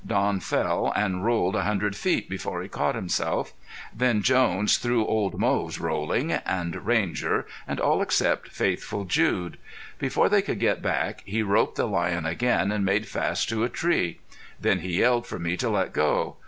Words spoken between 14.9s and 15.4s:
yelled for